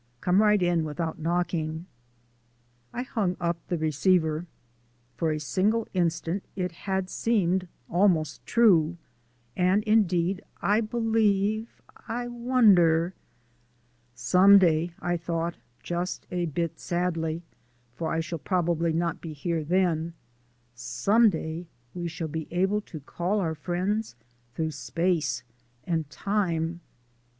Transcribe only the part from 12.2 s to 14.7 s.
wonder Some